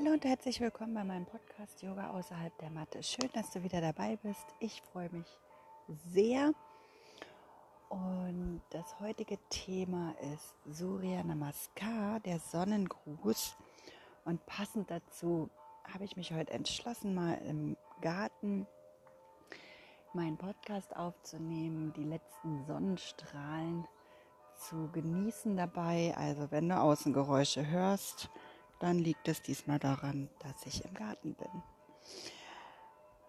[0.00, 3.02] Hallo und herzlich willkommen bei meinem Podcast Yoga außerhalb der Matte.
[3.02, 4.44] Schön, dass du wieder dabei bist.
[4.60, 5.26] Ich freue mich
[5.88, 6.52] sehr.
[7.88, 13.56] Und das heutige Thema ist Surya Namaskar, der Sonnengruß.
[14.24, 15.50] Und passend dazu
[15.92, 18.68] habe ich mich heute entschlossen, mal im Garten
[20.12, 23.84] meinen Podcast aufzunehmen, die letzten Sonnenstrahlen
[24.54, 26.14] zu genießen dabei.
[26.16, 28.30] Also wenn du Außengeräusche hörst,
[28.78, 31.62] dann liegt es diesmal daran, dass ich im Garten bin.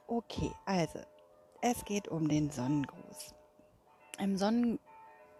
[0.08, 1.00] Okay, also
[1.62, 3.36] es geht um den Sonnengruß.
[4.20, 4.80] Im Sonnen,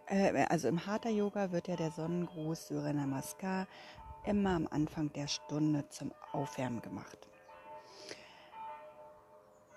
[0.06, 3.66] äh, also im Hatha Yoga wird ja der Sonnengruß Surya Namaskar
[4.24, 7.28] immer am Anfang der Stunde zum Aufwärmen gemacht.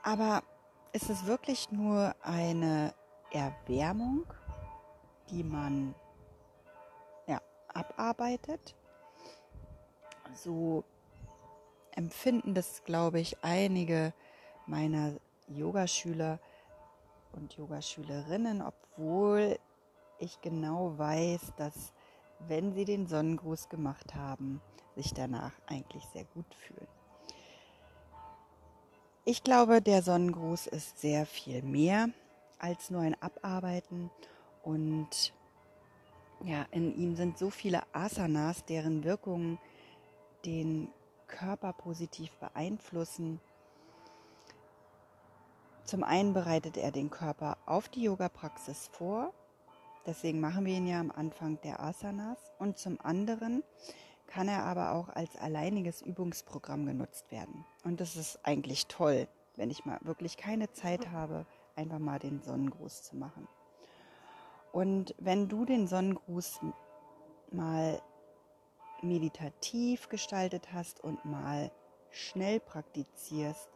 [0.04, 0.44] Aber
[0.92, 2.94] ist es wirklich nur eine
[3.32, 4.26] Erwärmung,
[5.30, 5.96] die man
[7.26, 7.42] ja,
[7.74, 8.76] abarbeitet?
[10.44, 10.84] So
[11.96, 14.14] empfinden das, glaube ich, einige
[14.66, 15.14] meiner
[15.48, 16.40] Yogaschüler
[17.34, 19.58] und Yogaschülerinnen, obwohl
[20.20, 21.94] ich genau weiß, dass
[22.48, 24.62] wenn sie den Sonnengruß gemacht haben,
[24.96, 26.88] sich danach eigentlich sehr gut fühlen.
[29.26, 32.10] Ich glaube, der Sonnengruß ist sehr viel mehr
[32.60, 34.12] als nur ein Abarbeiten
[34.64, 35.34] und
[36.44, 39.60] ja, in ihm sind so viele Asanas, deren Wirkungen
[40.46, 40.90] den
[41.28, 43.40] Körper positiv beeinflussen.
[45.84, 49.34] Zum einen bereitet er den Körper auf die Yoga-Praxis vor,
[50.06, 52.40] deswegen machen wir ihn ja am Anfang der Asanas.
[52.60, 53.64] Und zum anderen
[54.28, 57.66] kann er aber auch als alleiniges Übungsprogramm genutzt werden.
[57.84, 62.42] Und das ist eigentlich toll, wenn ich mal wirklich keine Zeit habe, einfach mal den
[62.42, 63.48] Sonnengruß zu machen.
[64.72, 66.62] Und wenn du den Sonnengruß
[67.52, 68.02] mal
[69.04, 71.72] meditativ gestaltet hast und mal
[72.12, 73.70] schnell praktizierst,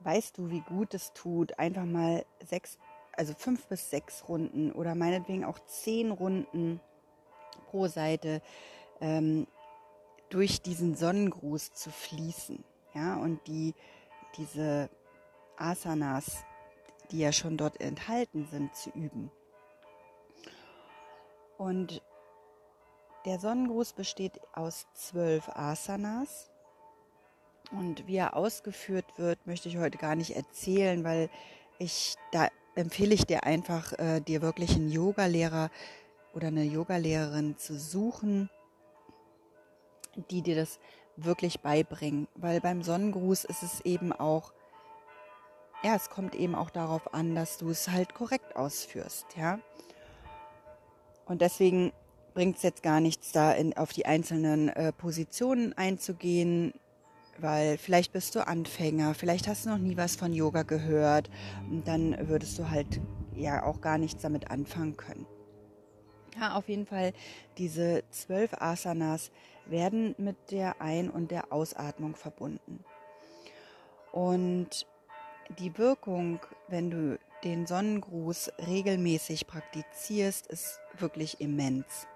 [0.00, 2.78] weißt du, wie gut es tut, einfach mal sechs,
[3.12, 6.80] also fünf bis sechs Runden oder meinetwegen auch zehn Runden
[7.66, 8.42] pro Seite
[9.00, 9.46] ähm,
[10.30, 12.64] durch diesen Sonnengruß zu fließen.
[12.94, 13.74] Ja, und die,
[14.36, 14.90] diese
[15.56, 16.44] Asanas,
[17.10, 19.30] die ja schon dort enthalten sind, zu üben.
[21.58, 22.02] Und
[23.24, 26.50] der Sonnengruß besteht aus zwölf Asanas.
[27.70, 31.30] Und wie er ausgeführt wird, möchte ich heute gar nicht erzählen, weil
[31.78, 35.70] ich da empfehle ich dir einfach, äh, dir wirklich einen Yogalehrer
[36.34, 38.50] oder eine Yogalehrerin zu suchen,
[40.30, 40.78] die dir das
[41.16, 42.28] wirklich beibringen.
[42.34, 44.52] Weil beim Sonnengruß ist es eben auch,
[45.82, 49.58] ja, es kommt eben auch darauf an, dass du es halt korrekt ausführst, ja.
[51.26, 51.92] Und deswegen
[52.40, 56.72] bringt es jetzt gar nichts, da in, auf die einzelnen äh, Positionen einzugehen,
[57.36, 61.28] weil vielleicht bist du Anfänger, vielleicht hast du noch nie was von Yoga gehört
[61.70, 62.98] und dann würdest du halt
[63.34, 65.26] ja auch gar nichts damit anfangen können.
[66.40, 67.12] Ja, auf jeden Fall,
[67.58, 69.30] diese zwölf Asanas
[69.66, 72.82] werden mit der Ein- und der Ausatmung verbunden.
[74.12, 74.86] Und
[75.58, 82.06] die Wirkung, wenn du den Sonnengruß regelmäßig praktizierst, ist wirklich immens.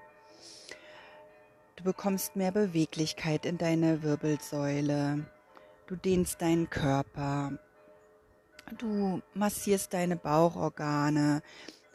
[1.76, 5.26] Du bekommst mehr Beweglichkeit in deine Wirbelsäule.
[5.86, 7.58] Du dehnst deinen Körper.
[8.78, 11.42] Du massierst deine Bauchorgane,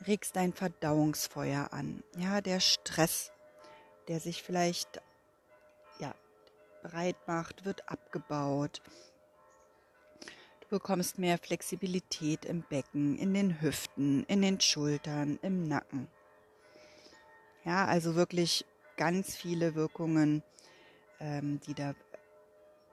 [0.06, 2.04] regst dein Verdauungsfeuer an.
[2.18, 3.32] Ja, der Stress,
[4.08, 5.02] der sich vielleicht
[6.00, 6.14] ja,
[6.84, 8.82] breit macht, wird abgebaut.
[10.62, 16.08] Du bekommst mehr Flexibilität im Becken, in den Hüften, in den Schultern, im Nacken.
[17.66, 18.66] Ja, also wirklich
[19.00, 20.44] ganz viele Wirkungen,
[21.22, 21.96] ähm, die da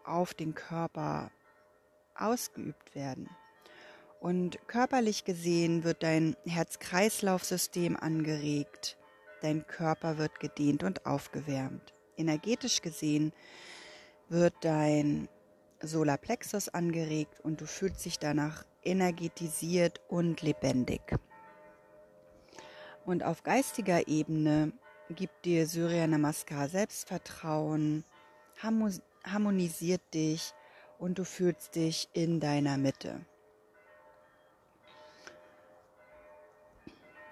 [0.05, 1.33] auf den Körper
[2.15, 3.28] ausgeübt werden.
[4.21, 8.97] Und körperlich gesehen wird dein Herz-Kreislauf-System angeregt,
[9.43, 11.93] dein Körper wird gedehnt und aufgewärmt.
[12.16, 13.33] Energetisch gesehen
[14.28, 15.28] wird dein
[15.83, 21.03] Solarplexus angeregt und du fühlst dich danach energetisiert und lebendig.
[23.04, 24.72] Und auf geistiger Ebene
[25.14, 28.04] gibt dir Surya Namaskar Selbstvertrauen,
[28.62, 30.53] harmonisiert dich
[30.98, 33.24] und du fühlst dich in deiner Mitte.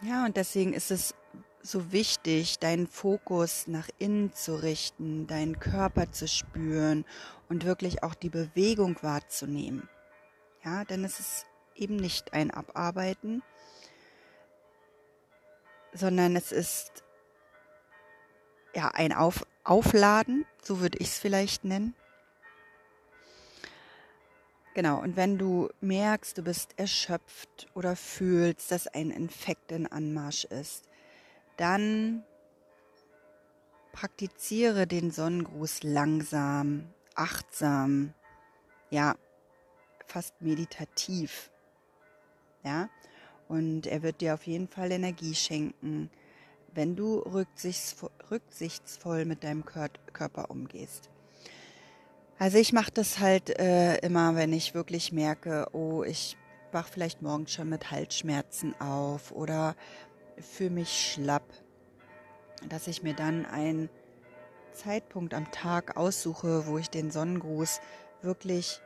[0.02, 1.14] Ja, und deswegen ist es
[1.62, 7.06] so wichtig, deinen Fokus nach innen zu richten, deinen Körper zu spüren
[7.48, 9.88] und wirklich auch die Bewegung wahrzunehmen.
[10.62, 13.42] Ja, denn es ist eben nicht ein Abarbeiten,
[15.94, 17.02] sondern es ist
[18.74, 21.94] ja, ein Auf Aufladen, so würde ich es vielleicht nennen.
[24.74, 30.44] Genau, und wenn du merkst, du bist erschöpft oder fühlst, dass ein Infekt in Anmarsch
[30.44, 30.84] ist,
[31.56, 32.24] dann
[33.92, 38.12] praktiziere den Sonnengruß langsam, achtsam,
[38.90, 39.14] ja,
[40.06, 41.50] fast meditativ.
[42.64, 42.88] Ja,
[43.46, 46.10] und er wird dir auf jeden Fall Energie schenken,
[46.74, 51.08] wenn du rücksichtsvoll mit deinem Körper umgehst.
[52.38, 56.36] Also ich mache das halt äh, immer, wenn ich wirklich merke, oh, ich
[56.72, 59.76] wach vielleicht morgens schon mit Halsschmerzen auf oder
[60.38, 61.44] fühle mich schlapp,
[62.68, 63.88] dass ich mir dann einen
[64.72, 67.80] Zeitpunkt am Tag aussuche, wo ich den Sonnengruß
[68.22, 68.80] wirklich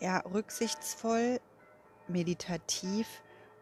[0.00, 1.40] ja, rücksichtsvoll,
[2.08, 3.06] meditativ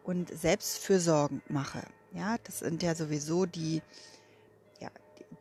[0.09, 1.83] und selbstfürsorgend mache.
[2.13, 3.81] Ja, das sind ja sowieso die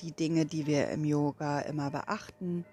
[0.00, 2.64] die Dinge, die wir im Yoga immer beachten.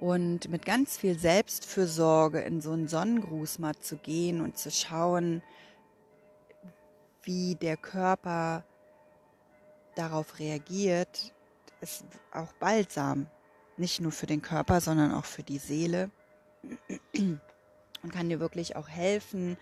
[0.00, 5.42] Und mit ganz viel Selbstfürsorge in so einen Sonnengruß mal zu gehen und zu schauen,
[7.22, 8.64] wie der Körper
[9.94, 11.32] darauf reagiert,
[11.80, 13.28] ist auch balsam.
[13.76, 16.10] Nicht nur für den Körper, sondern auch für die Seele.
[17.14, 19.56] Und kann dir wirklich auch helfen,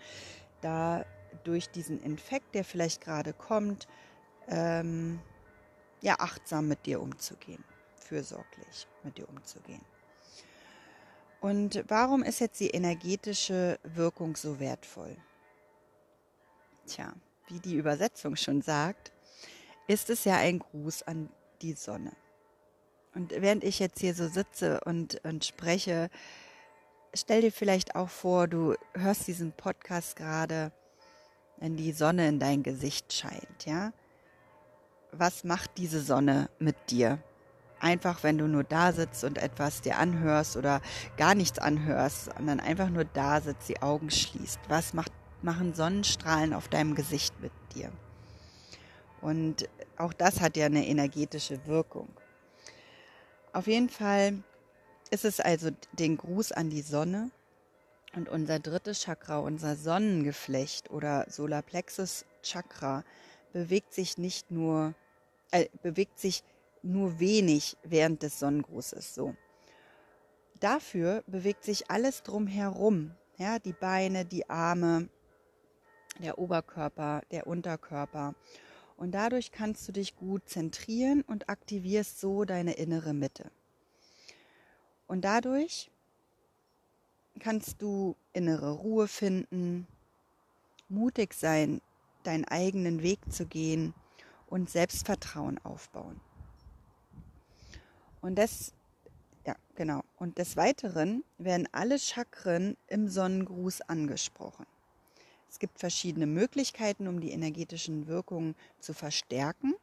[0.61, 1.05] da
[1.43, 3.87] durch diesen Infekt, der vielleicht gerade kommt,
[4.47, 5.19] ähm,
[6.01, 7.63] ja achtsam mit dir umzugehen,
[7.95, 9.81] fürsorglich mit dir umzugehen.
[11.39, 15.17] Und warum ist jetzt die energetische Wirkung so wertvoll?
[16.85, 17.13] Tja,
[17.47, 19.11] wie die Übersetzung schon sagt,
[19.87, 21.29] ist es ja ein Gruß an
[21.61, 22.11] die Sonne.
[23.13, 26.09] Und während ich jetzt hier so sitze und, und spreche,
[27.13, 30.71] stell dir vielleicht auch vor, du hörst diesen Podcast gerade,
[31.57, 33.93] wenn die Sonne in dein Gesicht scheint, ja?
[35.11, 37.19] was macht diese Sonne mit dir?
[37.79, 40.81] Einfach, wenn du nur da sitzt und etwas dir anhörst oder
[41.17, 44.59] gar nichts anhörst, sondern einfach nur da sitzt, die Augen schließt.
[44.67, 45.11] Was macht,
[45.41, 47.91] machen Sonnenstrahlen auf deinem Gesicht mit dir?
[49.19, 49.67] Und
[49.97, 52.07] auch das hat ja eine energetische Wirkung.
[53.51, 54.43] Auf jeden Fall
[55.11, 57.29] ist es also den Gruß an die Sonne
[58.15, 63.03] und unser drittes Chakra, unser Sonnengeflecht oder Solarplexus Chakra
[63.53, 64.95] bewegt sich nicht nur
[65.51, 66.43] äh, bewegt sich
[66.81, 69.35] nur wenig während des Sonnengrußes so.
[70.59, 75.09] Dafür bewegt sich alles drumherum, ja, die Beine, die Arme,
[76.19, 78.35] der Oberkörper, der Unterkörper.
[78.95, 83.51] Und dadurch kannst du dich gut zentrieren und aktivierst so deine innere Mitte.
[85.11, 85.91] Und dadurch
[87.41, 89.85] kannst du innere Ruhe finden,
[90.87, 91.81] mutig sein,
[92.23, 93.93] deinen eigenen Weg zu gehen
[94.47, 96.21] und Selbstvertrauen aufbauen.
[98.21, 98.73] Und das,
[99.45, 100.05] ja, genau.
[100.15, 104.65] Und des Weiteren werden alle Chakren im Sonnengruß angesprochen.
[105.49, 109.73] Es gibt verschiedene Möglichkeiten, um die energetischen Wirkungen zu verstärken.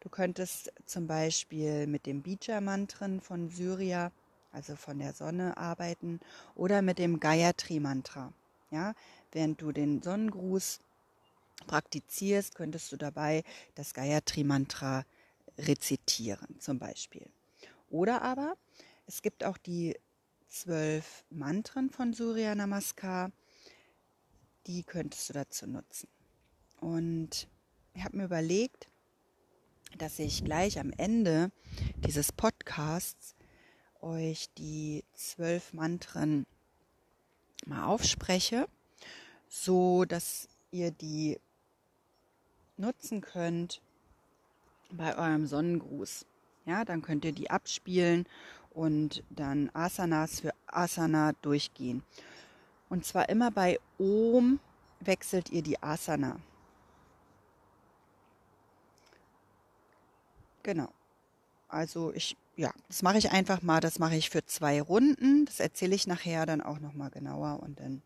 [0.00, 4.10] Du könntest zum Beispiel mit dem Bija-Mantren von Syria,
[4.52, 6.20] also von der Sonne, arbeiten
[6.54, 8.32] oder mit dem Gayatri-Mantra.
[8.70, 8.94] Ja,
[9.32, 10.80] während du den Sonnengruß
[11.66, 13.44] praktizierst, könntest du dabei
[13.74, 15.04] das Gayatri-Mantra
[15.58, 17.26] rezitieren, zum Beispiel.
[17.90, 18.56] Oder aber
[19.06, 19.96] es gibt auch die
[20.48, 23.30] zwölf Mantren von Surya Namaskar,
[24.66, 26.08] die könntest du dazu nutzen.
[26.80, 27.48] Und
[27.94, 28.88] ich habe mir überlegt,
[29.98, 31.50] dass ich gleich am Ende
[32.04, 33.34] dieses Podcasts
[34.02, 36.46] euch die zwölf Mantren
[37.66, 38.68] mal aufspreche,
[39.48, 41.38] so dass ihr die
[42.76, 43.80] nutzen könnt
[44.90, 46.26] bei eurem Sonnengruß.
[46.66, 48.26] Ja, dann könnt ihr die abspielen
[48.70, 52.02] und dann Asanas für Asana durchgehen.
[52.88, 54.60] Und zwar immer bei Om
[55.00, 56.38] wechselt ihr die Asana.
[60.62, 60.88] Genau.
[61.68, 63.80] Also ich, ja, das mache ich einfach mal.
[63.80, 65.46] Das mache ich für zwei Runden.
[65.46, 68.02] Das erzähle ich nachher dann auch noch mal genauer und dann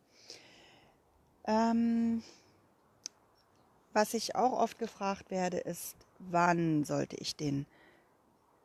[1.46, 2.22] ähm,
[3.92, 7.66] was ich auch oft gefragt werde, ist, wann sollte ich den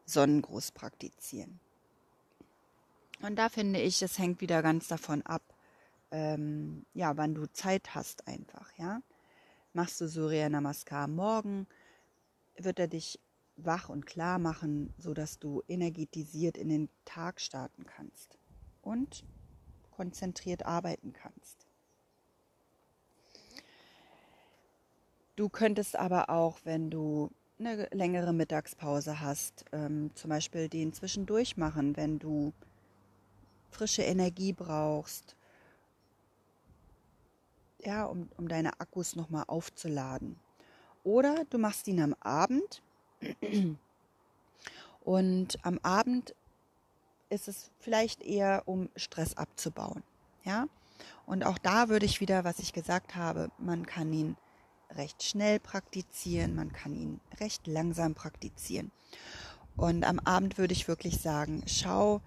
[0.05, 1.60] Sonnengruß praktizieren?
[3.21, 5.43] Und da finde ich, es hängt wieder ganz davon ab,
[6.12, 9.01] ähm, ja, wann du Zeit hast einfach, ja.
[9.74, 11.67] Machst du Surya Namaskar morgen,
[12.57, 13.19] wird er dich
[13.65, 18.38] wach und klar machen, sodass du energetisiert in den Tag starten kannst
[18.82, 19.24] und
[19.91, 21.65] konzentriert arbeiten kannst.
[25.36, 31.58] Du könntest aber auch, wenn du eine längere Mittagspause hast, ähm, zum Beispiel den zwischendurch
[31.58, 32.53] machen, wenn du
[33.70, 35.36] frische Energie brauchst,
[37.80, 40.39] ja, um, um deine Akkus nochmal aufzuladen.
[41.03, 42.82] Oder du machst ihn am Abend
[45.01, 46.35] und am Abend
[47.29, 50.03] ist es vielleicht eher, um Stress abzubauen.
[50.43, 50.67] Ja,
[51.25, 54.35] und auch da würde ich wieder, was ich gesagt habe, man kann ihn
[54.91, 58.91] recht schnell praktizieren, man kann ihn recht langsam praktizieren.
[59.77, 62.21] Und am Abend würde ich wirklich sagen, schau,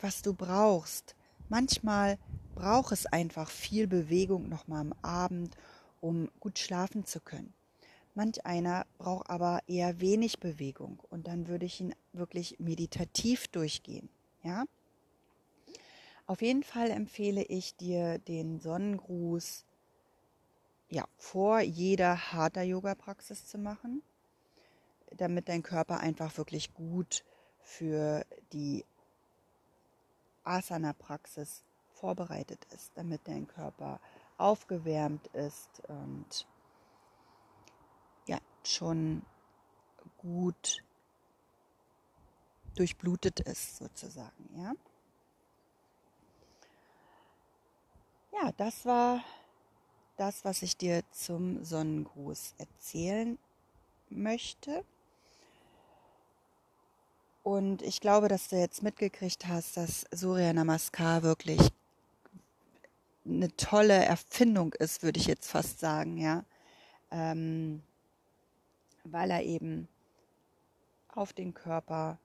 [0.00, 1.16] was du brauchst.
[1.48, 2.18] Manchmal
[2.54, 5.56] braucht es einfach viel Bewegung nochmal am Abend,
[6.00, 7.54] um gut schlafen zu können.
[8.14, 14.10] Manch einer braucht aber eher wenig Bewegung und dann würde ich ihn wirklich meditativ durchgehen.
[14.42, 14.64] Ja?
[16.26, 19.64] Auf jeden Fall empfehle ich dir den Sonnengruß
[20.90, 24.02] ja, vor jeder harter Yoga-Praxis zu machen,
[25.16, 27.24] damit dein Körper einfach wirklich gut
[27.62, 28.84] für die
[30.44, 31.62] Asana-Praxis
[31.94, 34.00] vorbereitet ist, damit dein Körper
[34.36, 36.46] aufgewärmt ist und
[38.68, 39.22] schon
[40.18, 40.82] gut
[42.74, 44.72] durchblutet ist sozusagen, ja.
[48.32, 49.22] Ja, das war
[50.16, 53.38] das, was ich dir zum Sonnengruß erzählen
[54.08, 54.84] möchte.
[57.42, 61.60] Und ich glaube, dass du jetzt mitgekriegt hast, dass Surya Namaskar wirklich
[63.24, 66.44] eine tolle Erfindung ist, würde ich jetzt fast sagen, ja.
[67.10, 67.82] Ähm,
[69.04, 69.88] weil er eben
[71.08, 72.18] auf den Körper,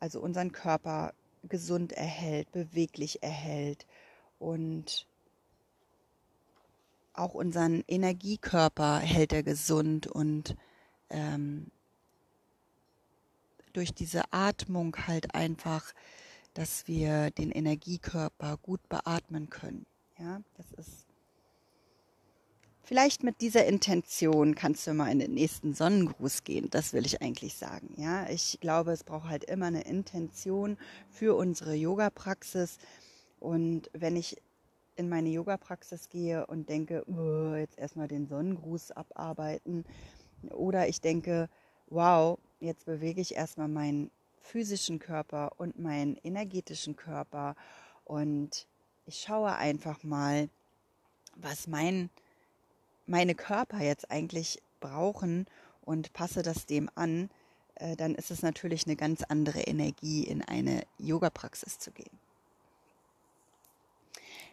[0.00, 1.12] also unseren Körper
[1.44, 3.86] gesund erhält, beweglich erhält
[4.38, 5.06] und
[7.12, 10.56] auch unseren Energiekörper hält er gesund und
[11.10, 11.70] ähm,
[13.72, 15.92] durch diese Atmung halt einfach,
[16.54, 19.86] dass wir den Energiekörper gut beatmen können.
[20.18, 21.07] Ja, das ist
[22.88, 26.70] vielleicht mit dieser Intention kannst du mal in den nächsten Sonnengruß gehen.
[26.70, 27.92] Das will ich eigentlich sagen.
[27.98, 30.78] Ja, ich glaube, es braucht halt immer eine Intention
[31.10, 32.78] für unsere Yoga-Praxis.
[33.40, 34.38] Und wenn ich
[34.96, 39.84] in meine Yoga-Praxis gehe und denke, oh, jetzt erstmal den Sonnengruß abarbeiten.
[40.50, 41.50] Oder ich denke,
[41.88, 47.54] wow, jetzt bewege ich erstmal meinen physischen Körper und meinen energetischen Körper
[48.04, 48.66] und
[49.04, 50.48] ich schaue einfach mal,
[51.36, 52.08] was mein,
[53.08, 55.46] meine Körper jetzt eigentlich brauchen
[55.82, 57.30] und passe das dem an,
[57.76, 62.18] äh, dann ist es natürlich eine ganz andere Energie, in eine Yoga-Praxis zu gehen.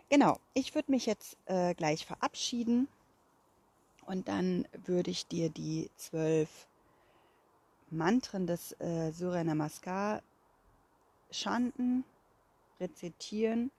[0.10, 2.88] Genau, ich würde mich jetzt äh, gleich verabschieden
[4.06, 6.68] und dann würde ich dir die zwölf
[7.90, 10.22] Mantren des äh, Surya Namaskar
[11.32, 12.04] chanten,
[12.80, 13.72] rezitieren.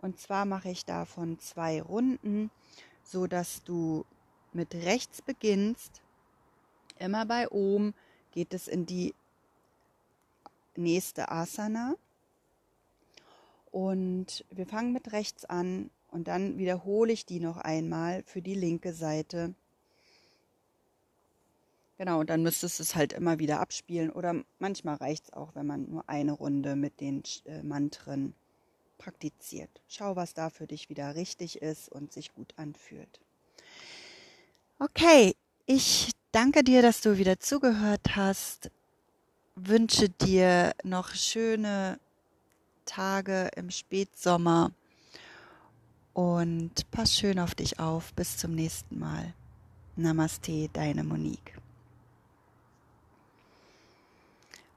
[0.00, 2.50] Und zwar mache ich davon zwei Runden,
[3.10, 4.04] so dass du
[4.52, 6.02] mit rechts beginnst.
[6.98, 7.94] Immer bei Om
[8.32, 9.14] geht es in die
[10.76, 11.94] nächste Asana.
[13.70, 18.54] Und wir fangen mit rechts an und dann wiederhole ich die noch einmal für die
[18.54, 19.54] linke Seite.
[21.98, 25.54] Genau, und dann müsstest du es halt immer wieder abspielen oder manchmal reicht es auch,
[25.54, 28.34] wenn man nur eine Runde mit den äh, Mantren
[28.98, 29.70] praktiziert.
[29.88, 33.20] Schau, was da für dich wieder richtig ist und sich gut anfühlt.
[34.78, 35.34] Okay,
[35.66, 38.70] ich danke dir, dass du wieder zugehört hast.
[39.54, 41.98] Wünsche dir noch schöne
[42.84, 44.72] Tage im Spätsommer
[46.12, 48.12] und pass schön auf dich auf.
[48.14, 49.34] Bis zum nächsten Mal.
[49.96, 51.58] Namaste, deine Monique.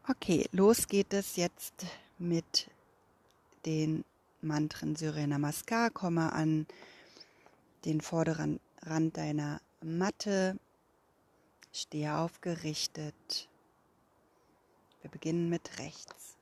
[0.07, 1.85] Okay, los geht es jetzt
[2.17, 2.67] mit
[3.65, 4.03] den
[4.41, 5.89] Mantren Surya Namaskar.
[5.91, 6.65] Komme an
[7.86, 10.57] den vorderen Rand deiner Matte.
[11.71, 13.48] Stehe aufgerichtet.
[15.01, 16.36] Wir beginnen mit rechts.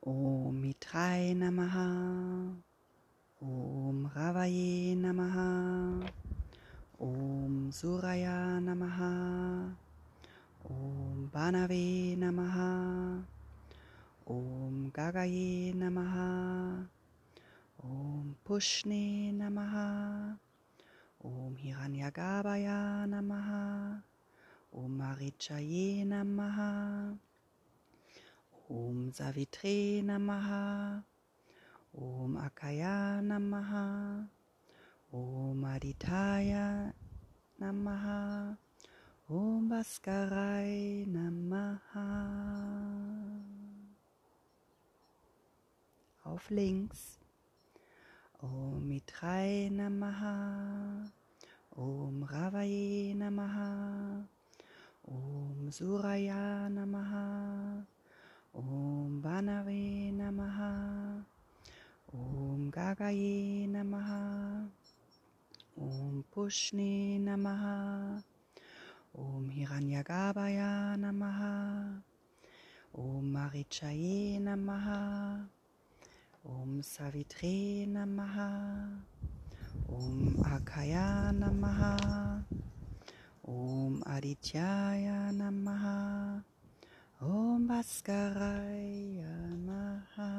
[0.00, 2.56] Om Mitrai Namaha.
[3.40, 6.00] Om Ravaye Namaha.
[6.98, 9.76] Om Suraya Namaha.
[10.64, 13.35] Om Banave Namaha.
[14.26, 16.82] Om Gagaye Namaha.
[17.78, 20.34] Om Pushne Namaha.
[21.22, 24.02] Om Hiranyagabaya Namaha.
[24.74, 27.14] Om Marichaye Namaha.
[28.68, 31.04] Om Savitre Namaha.
[31.94, 34.26] Om Akaya Namaha.
[35.14, 36.90] Om Aditaya
[37.62, 38.56] Namaha.
[39.30, 42.06] Om Bhaskarai Namaha.
[46.26, 47.18] Auf links.
[48.42, 51.08] Om Mitrai Namaha,
[51.76, 54.26] Om Ravaye Namaha,
[55.08, 57.86] Om Suraya Namaha,
[58.54, 61.24] Om Banave Namaha,
[62.12, 64.68] Om Gagaye Namaha,
[65.78, 68.22] Om Pushni Namaha,
[69.14, 72.02] Om Hiranyagabaya Namaha,
[72.94, 75.48] Om Marichaye Namaha,
[76.46, 79.02] Om Savitre Namaha,
[79.90, 82.38] Om Akaya Namaha,
[83.42, 86.38] Om Adityaya Namaha,
[87.20, 90.30] Om Bhaskaraya Namaha.